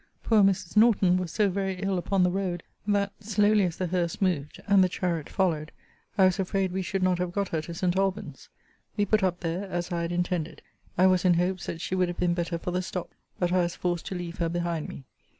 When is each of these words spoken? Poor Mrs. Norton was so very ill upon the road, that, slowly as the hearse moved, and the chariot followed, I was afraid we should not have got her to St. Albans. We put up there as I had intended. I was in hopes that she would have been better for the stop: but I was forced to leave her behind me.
Poor 0.23 0.41
Mrs. 0.41 0.75
Norton 0.75 1.15
was 1.17 1.31
so 1.31 1.47
very 1.47 1.75
ill 1.75 1.99
upon 1.99 2.23
the 2.23 2.31
road, 2.31 2.63
that, 2.87 3.13
slowly 3.19 3.65
as 3.65 3.77
the 3.77 3.85
hearse 3.85 4.19
moved, 4.19 4.59
and 4.67 4.83
the 4.83 4.89
chariot 4.89 5.29
followed, 5.29 5.71
I 6.17 6.25
was 6.25 6.39
afraid 6.39 6.71
we 6.71 6.81
should 6.81 7.03
not 7.03 7.19
have 7.19 7.31
got 7.31 7.49
her 7.49 7.61
to 7.61 7.73
St. 7.75 7.95
Albans. 7.95 8.49
We 8.97 9.05
put 9.05 9.21
up 9.21 9.41
there 9.41 9.65
as 9.65 9.91
I 9.91 10.01
had 10.01 10.11
intended. 10.11 10.63
I 10.97 11.05
was 11.05 11.23
in 11.23 11.35
hopes 11.35 11.67
that 11.67 11.81
she 11.81 11.93
would 11.93 12.07
have 12.07 12.17
been 12.17 12.33
better 12.33 12.57
for 12.57 12.71
the 12.71 12.81
stop: 12.81 13.11
but 13.37 13.51
I 13.51 13.59
was 13.59 13.75
forced 13.75 14.07
to 14.07 14.15
leave 14.15 14.39
her 14.39 14.49
behind 14.49 14.89
me. 14.89 15.03